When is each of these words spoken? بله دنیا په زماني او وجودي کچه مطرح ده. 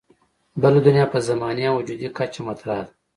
بله 0.61 0.79
دنیا 0.87 1.05
په 1.13 1.17
زماني 1.27 1.63
او 1.69 1.75
وجودي 1.79 2.07
کچه 2.17 2.41
مطرح 2.47 2.77
ده. 2.85 2.89